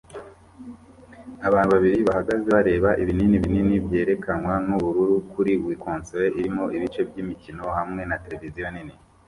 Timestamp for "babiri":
1.75-1.97